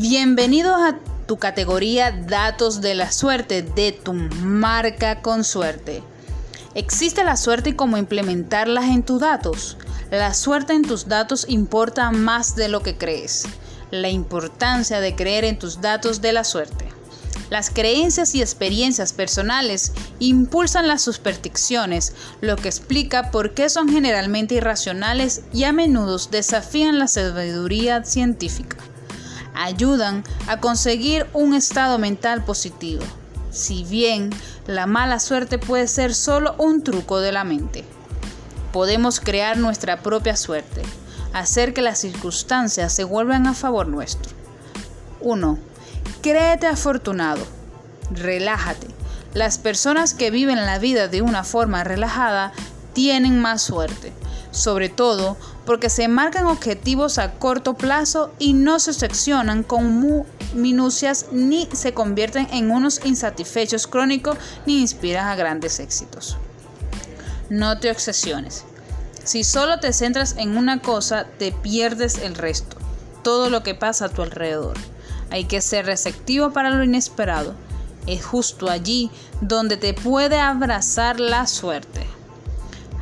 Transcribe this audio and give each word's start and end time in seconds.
Bienvenidos 0.00 0.76
a 0.80 0.96
tu 1.26 1.38
categoría 1.38 2.12
Datos 2.12 2.80
de 2.80 2.94
la 2.94 3.10
Suerte 3.10 3.62
de 3.62 3.90
tu 3.90 4.12
marca 4.12 5.22
con 5.22 5.42
suerte. 5.42 6.04
¿Existe 6.76 7.24
la 7.24 7.36
suerte 7.36 7.70
y 7.70 7.72
cómo 7.72 7.96
implementarlas 7.96 8.84
en 8.84 9.02
tus 9.02 9.18
datos? 9.20 9.76
La 10.12 10.34
suerte 10.34 10.74
en 10.74 10.82
tus 10.82 11.08
datos 11.08 11.46
importa 11.48 12.12
más 12.12 12.54
de 12.54 12.68
lo 12.68 12.80
que 12.80 12.96
crees. 12.96 13.48
La 13.90 14.08
importancia 14.08 15.00
de 15.00 15.16
creer 15.16 15.42
en 15.42 15.58
tus 15.58 15.80
datos 15.80 16.20
de 16.20 16.32
la 16.32 16.44
suerte. 16.44 16.84
Las 17.50 17.68
creencias 17.68 18.36
y 18.36 18.40
experiencias 18.40 19.12
personales 19.12 19.90
impulsan 20.20 20.86
las 20.86 21.02
supersticiones, 21.02 22.12
lo 22.40 22.54
que 22.54 22.68
explica 22.68 23.32
por 23.32 23.52
qué 23.52 23.68
son 23.68 23.88
generalmente 23.88 24.54
irracionales 24.54 25.42
y 25.52 25.64
a 25.64 25.72
menudo 25.72 26.18
desafían 26.30 27.00
la 27.00 27.08
sabiduría 27.08 28.04
científica 28.04 28.76
ayudan 29.58 30.24
a 30.46 30.60
conseguir 30.60 31.26
un 31.32 31.54
estado 31.54 31.98
mental 31.98 32.44
positivo, 32.44 33.02
si 33.50 33.84
bien 33.84 34.30
la 34.66 34.86
mala 34.86 35.18
suerte 35.18 35.58
puede 35.58 35.88
ser 35.88 36.14
solo 36.14 36.54
un 36.58 36.82
truco 36.84 37.20
de 37.20 37.32
la 37.32 37.44
mente. 37.44 37.84
Podemos 38.72 39.18
crear 39.20 39.58
nuestra 39.58 40.00
propia 40.00 40.36
suerte, 40.36 40.82
hacer 41.32 41.74
que 41.74 41.82
las 41.82 41.98
circunstancias 41.98 42.92
se 42.92 43.04
vuelvan 43.04 43.46
a 43.46 43.54
favor 43.54 43.88
nuestro. 43.88 44.30
1. 45.20 45.58
Créete 46.22 46.66
afortunado. 46.66 47.44
Relájate. 48.10 48.86
Las 49.34 49.58
personas 49.58 50.14
que 50.14 50.30
viven 50.30 50.64
la 50.64 50.78
vida 50.78 51.08
de 51.08 51.22
una 51.22 51.44
forma 51.44 51.84
relajada 51.84 52.52
tienen 52.92 53.40
más 53.40 53.62
suerte 53.62 54.12
sobre 54.50 54.88
todo 54.88 55.36
porque 55.66 55.90
se 55.90 56.08
marcan 56.08 56.46
objetivos 56.46 57.18
a 57.18 57.32
corto 57.32 57.74
plazo 57.74 58.32
y 58.38 58.54
no 58.54 58.78
se 58.80 58.92
seccionan 58.92 59.62
con 59.62 60.24
minucias 60.54 61.26
ni 61.30 61.68
se 61.72 61.92
convierten 61.92 62.48
en 62.52 62.70
unos 62.70 63.04
insatisfechos 63.04 63.86
crónicos 63.86 64.38
ni 64.66 64.80
inspiran 64.80 65.28
a 65.28 65.36
grandes 65.36 65.78
éxitos. 65.80 66.36
No 67.50 67.78
te 67.78 67.90
obsesiones. 67.90 68.64
Si 69.24 69.44
solo 69.44 69.78
te 69.78 69.92
centras 69.92 70.36
en 70.38 70.56
una 70.56 70.80
cosa, 70.80 71.26
te 71.38 71.52
pierdes 71.52 72.18
el 72.18 72.34
resto, 72.34 72.78
todo 73.22 73.50
lo 73.50 73.62
que 73.62 73.74
pasa 73.74 74.06
a 74.06 74.08
tu 74.08 74.22
alrededor. 74.22 74.76
Hay 75.30 75.44
que 75.44 75.60
ser 75.60 75.84
receptivo 75.84 76.50
para 76.50 76.70
lo 76.70 76.82
inesperado. 76.82 77.54
Es 78.06 78.24
justo 78.24 78.70
allí 78.70 79.10
donde 79.42 79.76
te 79.76 79.92
puede 79.92 80.40
abrazar 80.40 81.20
la 81.20 81.46
suerte. 81.46 82.17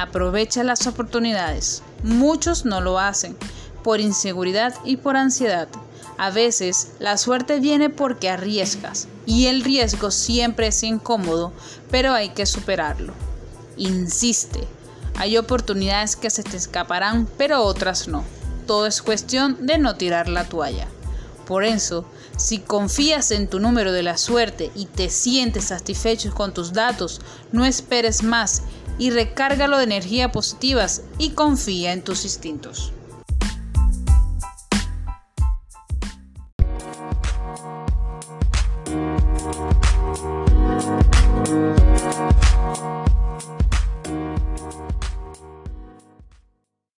Aprovecha 0.00 0.64
las 0.64 0.86
oportunidades. 0.86 1.82
Muchos 2.02 2.64
no 2.64 2.80
lo 2.80 2.98
hacen 2.98 3.36
por 3.84 4.00
inseguridad 4.00 4.74
y 4.82 4.96
por 4.96 5.14
ansiedad. 5.14 5.68
A 6.16 6.30
veces 6.30 6.92
la 7.00 7.18
suerte 7.18 7.60
viene 7.60 7.90
porque 7.90 8.30
arriesgas 8.30 9.08
y 9.26 9.48
el 9.48 9.62
riesgo 9.62 10.10
siempre 10.10 10.68
es 10.68 10.82
incómodo, 10.84 11.52
pero 11.90 12.14
hay 12.14 12.30
que 12.30 12.46
superarlo. 12.46 13.12
Insiste. 13.76 14.66
Hay 15.16 15.36
oportunidades 15.36 16.16
que 16.16 16.30
se 16.30 16.44
te 16.44 16.56
escaparán, 16.56 17.28
pero 17.36 17.62
otras 17.62 18.08
no. 18.08 18.24
Todo 18.66 18.86
es 18.86 19.02
cuestión 19.02 19.66
de 19.66 19.76
no 19.76 19.96
tirar 19.96 20.30
la 20.30 20.44
toalla. 20.48 20.88
Por 21.46 21.62
eso, 21.62 22.06
si 22.38 22.60
confías 22.60 23.32
en 23.32 23.48
tu 23.48 23.60
número 23.60 23.92
de 23.92 24.02
la 24.02 24.16
suerte 24.16 24.70
y 24.74 24.86
te 24.86 25.10
sientes 25.10 25.64
satisfecho 25.64 26.32
con 26.32 26.54
tus 26.54 26.72
datos, 26.72 27.20
no 27.52 27.66
esperes 27.66 28.22
más 28.22 28.62
y 28.98 29.10
recárgalo 29.10 29.78
de 29.78 29.84
energías 29.84 30.30
positivas 30.30 31.02
y 31.18 31.30
confía 31.30 31.92
en 31.92 32.02
tus 32.02 32.24
instintos. 32.24 32.92